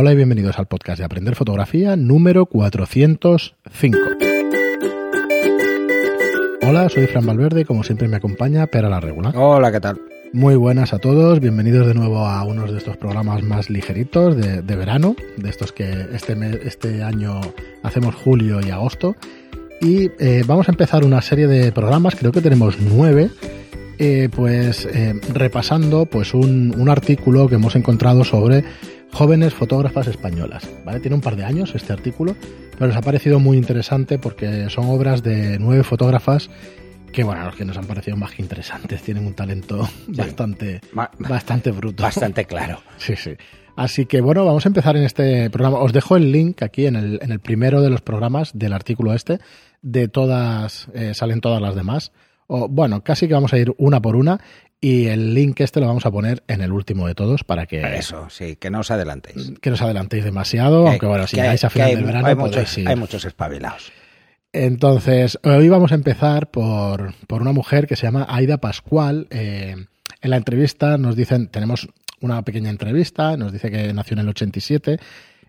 [0.00, 3.98] Hola y bienvenidos al podcast de Aprender Fotografía número 405.
[6.62, 9.34] Hola, soy Fran Valverde y como siempre me acompaña Pera la Regular.
[9.36, 10.00] Hola, ¿qué tal?
[10.32, 14.62] Muy buenas a todos, bienvenidos de nuevo a uno de estos programas más ligeritos de,
[14.74, 16.32] verano, de estos que este,
[16.66, 17.42] este año
[17.82, 19.16] hacemos julio y agosto.
[19.82, 23.28] Y eh, vamos a empezar una serie de programas, creo que tenemos nueve,
[23.98, 28.64] eh, pues eh, repasando pues un, un artículo que hemos encontrado sobre
[29.12, 30.68] jóvenes fotógrafas españolas.
[30.84, 31.00] ¿vale?
[31.00, 32.36] Tiene un par de años este artículo,
[32.72, 36.50] pero nos ha parecido muy interesante porque son obras de nueve fotógrafas
[37.12, 40.80] que, bueno, los que nos han parecido más que interesantes, tienen un talento bastante,
[41.18, 42.02] bastante bruto.
[42.02, 42.80] Bastante claro.
[42.98, 43.32] Sí, sí.
[43.76, 45.78] Así que bueno, vamos a empezar en este programa.
[45.78, 49.14] Os dejo el link aquí en el, en el primero de los programas del artículo
[49.14, 49.38] este.
[49.82, 52.12] De todas, eh, salen todas las demás.
[52.52, 54.40] O, bueno, casi que vamos a ir una por una.
[54.80, 57.80] Y el link este lo vamos a poner en el último de todos para que...
[57.98, 59.52] Eso, sí, que no os adelantéis.
[59.60, 62.78] Que no os adelantéis demasiado, aunque bueno, si llegáis a final del verano hay muchos,
[62.78, 63.92] hay muchos espabilados.
[64.52, 69.28] Entonces, hoy vamos a empezar por, por una mujer que se llama Aida Pascual.
[69.30, 69.76] Eh,
[70.22, 71.88] en la entrevista nos dicen, tenemos
[72.20, 74.98] una pequeña entrevista, nos dice que nació en el 87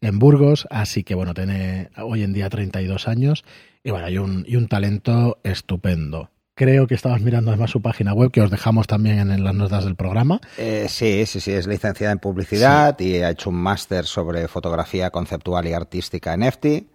[0.00, 3.44] en Burgos, así que bueno, tiene hoy en día 32 años
[3.84, 6.30] y bueno, hay un, y un talento estupendo.
[6.58, 9.84] Creo que estabas mirando además su página web, que os dejamos también en las notas
[9.84, 10.40] del programa.
[10.56, 15.10] Eh, sí, sí, sí, es licenciada en publicidad y ha hecho un máster sobre fotografía
[15.10, 16.90] conceptual y artística en EFTI.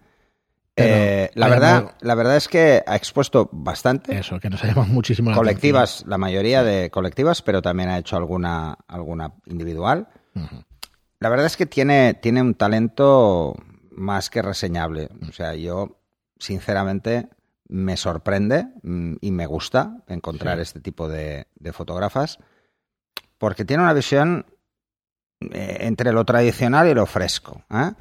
[0.76, 4.18] Eh, la, verdad, la verdad es que ha expuesto bastante.
[4.18, 7.96] Eso, que nos ha llamado muchísimo la Colectivas, la mayoría de colectivas, pero también ha
[7.96, 10.08] hecho alguna, alguna individual.
[11.20, 13.56] La verdad es que tiene, tiene un talento
[13.92, 15.08] más que reseñable.
[15.26, 16.02] O sea, yo,
[16.38, 17.30] sinceramente,
[17.68, 22.38] me sorprende mm, y me gusta encontrar este tipo de, fotógrafas
[23.38, 24.46] porque tiene una visión
[25.40, 27.64] eh, entre lo tradicional y lo fresco.
[27.70, 27.92] ¿eh?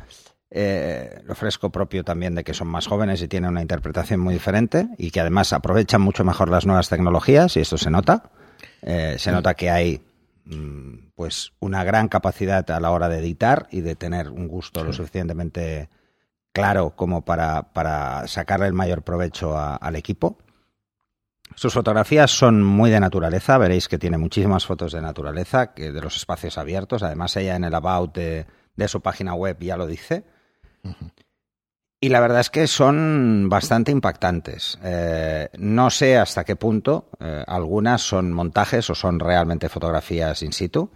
[0.51, 1.21] ¿eh?
[1.23, 4.89] lo fresco propio también de que son más jóvenes y tienen una interpretación muy diferente
[4.97, 8.31] y que además aprovechan mucho mejor las nuevas tecnologías y esto se nota.
[8.81, 10.01] Se nota que hay
[10.45, 14.83] mm, pues una gran capacidad a la hora de editar y de tener un gusto
[14.83, 15.89] lo suficientemente
[16.53, 20.37] claro como para, para sacarle el mayor provecho al equipo.
[21.55, 26.01] Sus fotografías son muy de naturaleza, veréis que tiene muchísimas fotos de naturaleza, que de
[26.01, 27.03] los espacios abiertos.
[27.03, 28.45] Además, ella en el about de,
[28.87, 30.23] su página web ya lo dice.
[31.99, 34.79] Y la verdad es que son bastante impactantes.
[34.83, 40.53] Eh, no sé hasta qué punto eh, algunas son montajes o son realmente fotografías in
[40.53, 40.91] situ.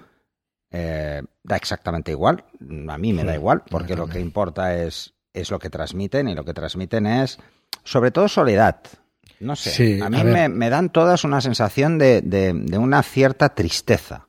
[0.69, 2.43] Eh, da exactamente igual.
[2.89, 6.35] A mí me da igual, porque lo que importa es es lo que transmiten y
[6.35, 7.39] lo que transmiten es,
[7.83, 8.81] sobre todo, soledad.
[9.39, 14.27] No sé, a mí me, dan todas una sensación de, una cierta tristeza.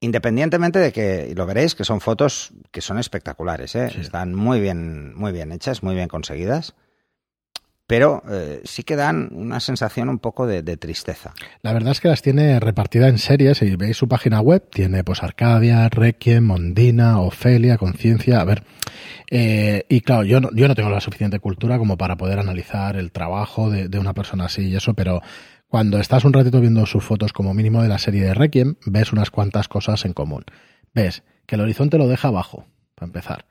[0.00, 3.92] Independientemente de que, lo veréis, que son fotos que son espectaculares, ¿eh?
[4.00, 6.74] están muy bien, muy bien hechas, muy bien conseguidas
[7.92, 11.34] pero eh, sí que dan una sensación un poco de, tristeza.
[11.60, 15.04] La verdad es que las tiene repartidas en series, si veis su página web, tiene
[15.04, 18.64] pues Arcadia, Requiem, Mondina, Ofelia, Conciencia, a ver,
[19.30, 22.96] eh, y claro, yo no, yo no tengo la suficiente cultura como para poder analizar
[22.96, 25.20] el trabajo de, de una persona así y eso, pero
[25.68, 29.12] cuando estás un ratito viendo sus fotos como mínimo de la serie de Requiem, ves
[29.12, 30.46] unas cuantas cosas en común.
[30.94, 32.64] Ves que el horizonte lo deja abajo,
[32.94, 33.44] para empezar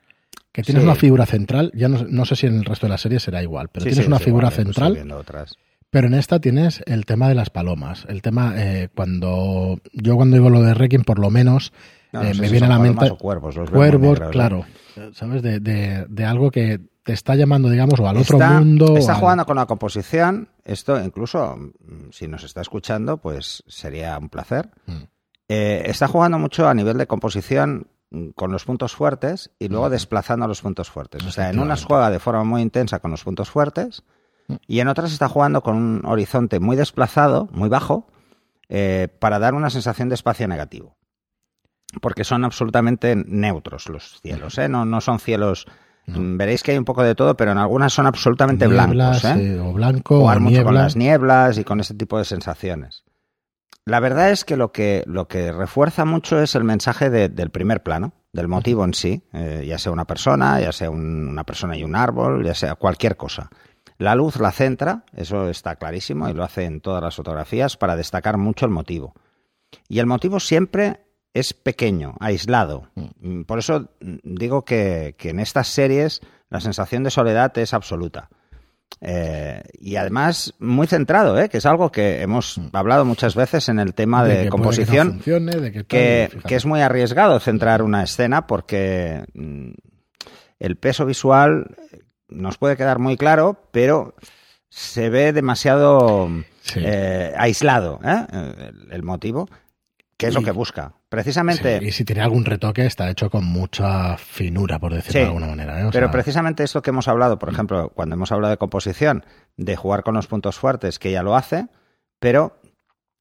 [0.52, 3.18] que tienes una figura central, ya no, sé si en el resto de la serie
[3.18, 4.98] será igual, pero tienes una figura central.
[5.92, 8.06] Pero en esta tienes el tema de las palomas.
[8.08, 9.78] El tema, eh, cuando.
[9.92, 11.70] Yo cuando digo lo de Requiem, por lo menos.
[12.14, 13.10] Eh, me viene a la mente.
[13.10, 14.24] cuervos, los cuervos, ¿eh?
[14.30, 14.64] claro.
[15.12, 15.42] ¿Sabes?
[15.42, 18.96] De, de, algo que te está llamando, digamos, o al otro mundo.
[18.96, 20.48] Está jugando con la composición.
[20.64, 24.70] Esto, incluso, mm, si nos está escuchando, pues sería un placer.
[24.86, 25.02] Mm.
[25.48, 27.88] está jugando mucho a nivel de composición
[28.34, 31.24] con los puntos fuertes y luego desplazando a los puntos fuertes.
[31.24, 34.02] O sea, en unas juega de forma muy intensa con los puntos fuertes
[34.48, 34.54] mm.
[34.66, 38.06] y en otras está jugando con un horizonte muy desplazado, muy bajo,
[38.68, 40.96] eh, para dar una sensación de espacio negativo.
[42.00, 44.68] Porque son absolutamente neutros los cielos, ¿eh?
[44.68, 45.66] no, no son cielos...
[46.06, 49.24] Mm, veréis que hay un poco de todo, pero en algunas son absolutamente blancos.
[49.24, 49.60] ¿eh?
[49.60, 53.04] o blanco, o, mucho con las nieblas y con ese tipo de sensaciones.
[53.84, 57.82] La verdad es que lo que, lo que refuerza mucho es el mensaje del primer
[57.82, 61.82] plano, del motivo en sí, eh, ya sea una persona, ya sea una persona y
[61.82, 63.50] un árbol, ya sea cualquier cosa.
[63.98, 67.96] La luz la centra, eso está clarísimo y lo hace en todas las fotografías para
[67.96, 69.14] destacar mucho el motivo.
[69.88, 71.00] Y el motivo siempre
[71.34, 72.88] es pequeño, aislado.
[72.94, 76.20] Mm, por eso digo que, que en estas series
[76.50, 78.28] la sensación de soledad es absoluta.
[79.00, 81.48] Eh, y además muy centrado, ¿eh?
[81.48, 85.12] que es algo que hemos hablado muchas veces en el tema de, composición, Que, no
[85.14, 89.70] funcione, de que, es muy arriesgado centrar una escena porque mm,
[90.60, 91.76] el peso visual
[92.28, 94.14] nos puede quedar muy claro, pero
[94.68, 96.28] se ve demasiado
[96.62, 96.80] Sí.
[96.84, 98.26] eh, aislado ¿eh?
[98.32, 99.48] el, el motivo,
[100.16, 100.94] que es lo que busca.
[101.12, 105.18] Precisamente, Sí, y si tiene algún retoque, está hecho con mucha finura, por decirlo Sí,
[105.18, 105.78] de alguna manera.
[105.82, 105.88] ¿eh?
[105.92, 109.22] Pero sea, precisamente esto que hemos hablado, por ejemplo, cuando hemos hablado de composición,
[109.58, 111.66] de jugar con los puntos fuertes, que ella lo hace,
[112.18, 112.58] pero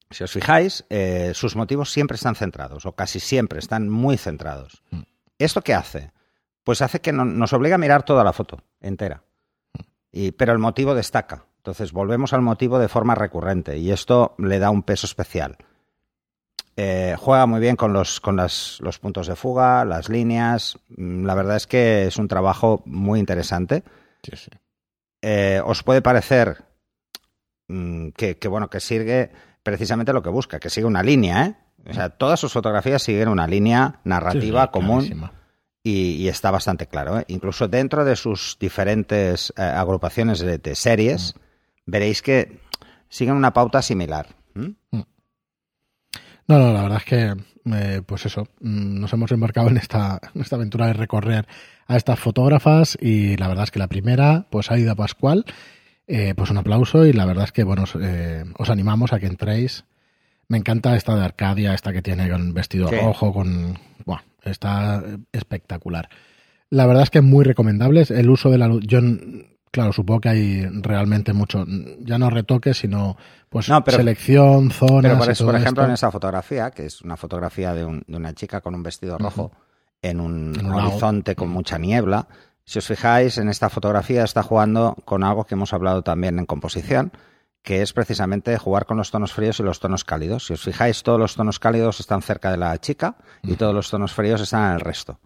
[0.10, 4.82] si os fijáis, eh, sus motivos siempre están centrados, o casi siempre están muy centrados.
[4.92, 5.02] Mm.
[5.38, 6.12] ¿Esto qué hace?
[6.64, 9.24] Pues hace que no- nos obliga a mirar toda la foto entera.
[10.14, 11.44] Y, pero el motivo destaca.
[11.58, 15.58] Entonces volvemos al motivo de forma recurrente y esto le da un peso especial.
[16.84, 20.80] Eh, juega muy bien con, los, con las- los puntos de fuga, las líneas.
[20.98, 23.84] Mm, La verdad es que es un trabajo muy interesante.
[24.24, 24.50] sí, sí.
[25.22, 26.64] Eh, os puede parecer
[27.68, 29.30] mm, que, que, bueno, que sigue
[29.64, 31.56] precisamente lo que busca, que sigue una línea, ¿eh?
[31.90, 35.04] O sea, todas sus fotografías siguen una línea narrativa Sí, común
[35.84, 37.20] y, y está bastante claro.
[37.20, 37.26] ¿eh?
[37.28, 41.34] Incluso dentro de sus diferentes eh, agrupaciones de, de series,
[41.88, 42.60] veréis que
[43.10, 44.28] siguen una pauta similar.
[46.52, 47.34] No, no, la verdad es que,
[47.74, 51.48] eh, pues eso, mm, nos hemos embarcado en esta, en esta aventura de recorrer
[51.88, 55.46] a estas fotógrafas y la verdad es que la primera, pues Aida Pascual,
[56.08, 59.20] eh, pues un aplauso y la verdad es que, bueno, os, eh, os animamos a
[59.20, 59.86] que entréis.
[60.50, 62.96] Me encanta esta de Arcadia, esta que tiene con vestido Sí.
[62.98, 63.78] rojo, con...
[64.06, 65.02] Buah, está
[65.32, 66.10] espectacular.
[66.70, 68.84] La verdad es que es muy recomendable el uso de la luz.
[68.86, 69.41] Yo, mm,
[69.72, 71.66] claro, supongo que hay realmente mucho,
[72.02, 73.18] ya no retoques, sino
[73.50, 75.02] pues No, pero- selección, zonas.
[75.04, 75.90] Pero por, y eso, todo por ejemplo, esto.
[75.90, 79.18] en esa fotografía, que es una fotografía de, un- de una chica con un vestido
[79.18, 79.52] rojo
[80.02, 82.28] en un, En un horizonte con mucha niebla,
[82.66, 86.46] si os fijáis, en esta fotografía está jugando con algo que hemos hablado también en
[86.46, 87.12] composición,
[87.64, 90.46] que es precisamente jugar con los tonos fríos y los tonos cálidos.
[90.48, 93.90] Si os fijáis, todos los tonos cálidos están cerca de la chica y todos los
[93.92, 95.20] tonos fríos están en el resto.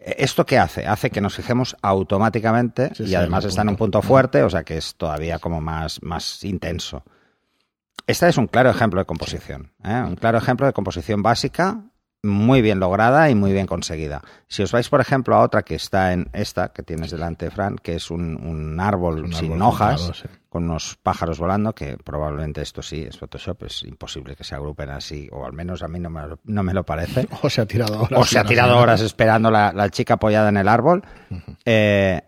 [0.00, 0.86] ¿Esto qué hace?
[0.86, 4.00] Hace que nos fijemos automáticamente Sí, y sí, además está en un punto.
[4.00, 7.04] punto fuerte, o sea que es todavía como más, más intenso.
[8.06, 9.72] Este es un claro ejemplo de composición.
[9.84, 10.02] ¿eh?
[10.06, 11.84] Un claro ejemplo de composición básica,
[12.22, 14.20] muy bien lograda y muy bien conseguida.
[14.46, 17.76] Si os vais, por ejemplo, a otra que está en esta que tienes delante, Fran,
[17.76, 20.28] que es un, un árbol Un sin árbol hojas, sí.
[20.50, 24.90] con unos pájaros volando, que probablemente esto sí es Photoshop, es imposible que se agrupen
[24.90, 27.62] así, o al menos a mí no me, lo- no me lo parece O se
[27.62, 28.18] ha tirado horas.
[28.20, 31.02] o se ha tirado horas esperando la, la chica apoyada en el árbol.
[31.64, 32.20] Eh,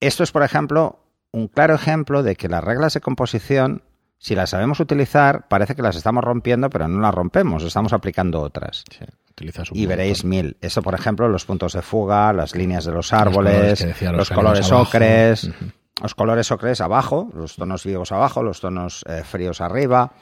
[0.00, 0.98] esto es, por ejemplo,
[1.32, 3.82] un claro ejemplo de que las reglas de composición,
[4.18, 8.40] si las sabemos utilizar, parece que las estamos rompiendo, pero no las rompemos, estamos aplicando
[8.42, 8.84] otras.
[8.90, 9.04] Sí,
[9.40, 10.56] utilizas un Y veréis mil.
[10.60, 15.50] Eso, por ejemplo, los puntos de fuga, las líneas de los árboles, los colores ocres,
[16.02, 20.12] los colores ocres abajo, los tonos vivos abajo, los tonos eh, fríos arriba.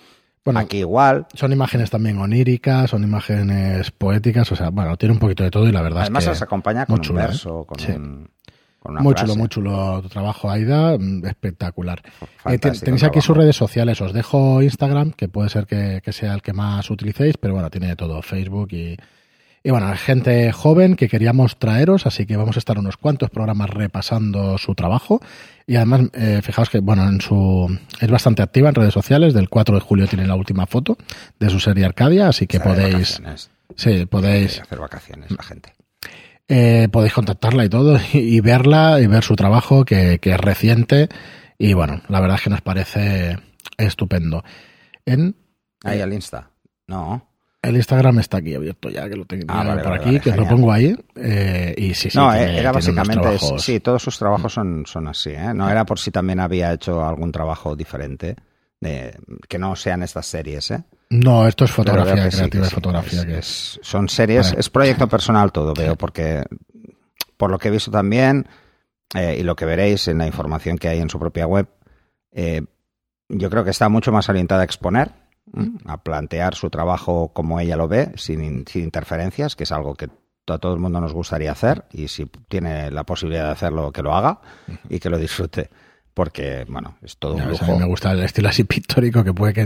[0.44, 1.26] Bueno, Aquí igual.
[1.34, 5.68] Son imágenes también oníricas, son imágenes poéticas, o sea, bueno, tiene un poquito de todo
[5.68, 7.12] y la verdad Además, es que las acompaña con un ¿eh?
[7.12, 7.92] verso, con, Sí.
[7.92, 8.30] un-
[8.84, 9.26] muy frase.
[9.26, 12.02] chulo, muy chulo tu trabajo, Aida, mm, espectacular.
[12.46, 16.34] Eh, tenéis aquí sus redes sociales, os dejo Instagram, que puede ser que, que sea
[16.34, 18.96] el que más utilicéis, pero bueno, tiene de todo, Facebook y,
[19.62, 23.70] y bueno, gente joven que queríamos traeros, así que vamos a estar unos cuantos programas
[23.70, 25.20] repasando su trabajo
[25.66, 29.48] y además, eh, fijaos que, bueno, en su es bastante activa en redes sociales, del
[29.48, 30.96] 4 de julio tiene la última foto
[31.38, 33.20] de su serie Arcadia, así que podéis,
[33.76, 35.77] sí, podéis hacer vacaciones la gente.
[36.48, 40.38] Eh, podéis contactarla y todo y, y verla y ver su trabajo que, que es
[40.40, 41.08] reciente
[41.58, 43.38] y bueno, la verdad es que nos parece
[43.76, 44.42] estupendo.
[45.04, 45.36] En
[45.84, 46.50] Ahí al Insta.
[46.86, 47.28] No.
[47.62, 50.20] el Instagram está aquí abierto ya, que lo tengo Ah, vale, por vale, aquí, vale,
[50.20, 53.34] que os lo pongo ahí eh, y sí, sí, no, tiene- eh, era básicamente.
[53.34, 55.30] es- sí, todos sus trabajos son, son así.
[55.30, 55.52] ¿eh?
[55.54, 58.36] No era por si también había hecho algún trabajo diferente.
[58.80, 59.12] De,
[59.48, 60.82] que no sean estas series, ¿eh?
[61.10, 62.74] No, esto es fotografía que creativa sí.
[62.74, 63.20] fotografía.
[63.20, 64.60] Es- que es- son series, Vale.
[64.60, 66.44] es proyecto personal todo, veo, porque
[67.36, 68.46] por lo que he visto también,
[69.14, 71.66] eh, y lo que veréis en la información que hay en su propia web,
[72.32, 72.62] eh,
[73.28, 75.12] yo creo que está mucho más orientada a exponer,
[75.54, 75.78] ¿m?
[75.86, 80.08] a plantear su trabajo como ella lo ve, sin, sin interferencias, que es algo que
[80.46, 84.02] a todo el mundo nos gustaría hacer, y si tiene la posibilidad de hacerlo, que
[84.02, 84.40] lo haga
[84.88, 85.70] y que lo disfrute.
[86.14, 87.72] Porque, bueno, es todo un ves, a lujo.
[87.72, 89.64] mí me gusta el estilo así pictórico que puede que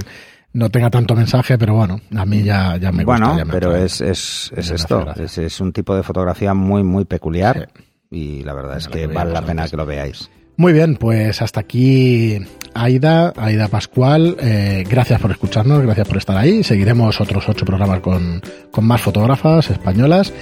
[0.53, 3.25] no tenga tanto mensaje, pero bueno, a mí ya, ya me gusta.
[3.25, 6.83] bueno, ya me pero es, es, es esto, es, es un tipo de fotografía muy,
[6.83, 7.69] muy peculiar
[8.11, 10.31] y la verdad es que vale la pena que lo veáis.
[10.59, 12.39] Muy bien, pues hasta aquí
[12.75, 14.37] Aida, Aida Pascual.
[14.39, 16.63] eh, gracias por escucharnos, gracias por estar ahí.
[16.63, 20.33] Seguiremos otros ocho programas con, con más fotógrafas españolas.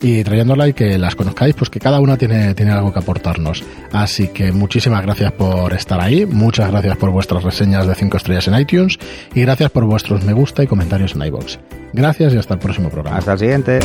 [0.00, 3.64] Y trayéndola y que las conozcáis, pues que cada una tiene, tiene algo que aportarnos.
[3.92, 8.48] Así que muchísimas gracias por estar ahí, muchas gracias por vuestras reseñas de 5 estrellas
[8.48, 8.98] en iTunes
[9.34, 11.58] y gracias por vuestros me gusta y comentarios en iVoox.
[11.92, 13.18] Gracias y hasta el próximo programa.
[13.18, 13.78] Hasta el siguiente.